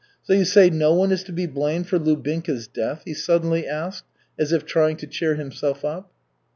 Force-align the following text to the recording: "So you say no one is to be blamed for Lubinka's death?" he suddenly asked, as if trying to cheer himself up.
"So 0.23 0.33
you 0.33 0.45
say 0.45 0.71
no 0.71 0.95
one 0.95 1.11
is 1.11 1.21
to 1.25 1.31
be 1.31 1.45
blamed 1.45 1.85
for 1.87 1.99
Lubinka's 1.99 2.67
death?" 2.67 3.03
he 3.05 3.13
suddenly 3.13 3.67
asked, 3.67 4.05
as 4.39 4.51
if 4.51 4.65
trying 4.65 4.97
to 4.97 5.05
cheer 5.05 5.35
himself 5.35 5.85
up. 5.85 6.11